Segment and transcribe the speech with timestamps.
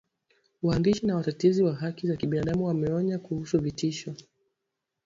[0.63, 4.13] waandishi na watetezi wa haki za binadamu wameonya kuhusu vitisho